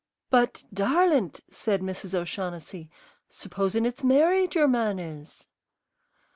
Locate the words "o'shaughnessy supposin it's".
2.15-4.03